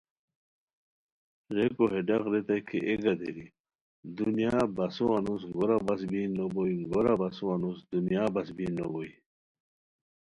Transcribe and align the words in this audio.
ریکو 1.55 1.85
ہے 1.91 1.99
ڈاق 2.07 2.23
ریتائے 2.31 2.61
کی 2.67 2.77
اے 2.87 2.93
گدیری! 3.03 3.45
دنیا 4.17 4.55
بسو 4.75 5.05
انوس 5.17 5.43
گورا 5.53 5.77
بس 5.85 6.01
بین 6.11 6.29
نو 6.37 6.45
بوئے، 6.53 6.75
گورا 6.91 7.13
بسو 7.19 7.45
انوس 7.53 7.77
دنیا 7.91 8.23
بس 8.33 8.47
بین 8.57 8.71
نوبوئے 8.77 9.11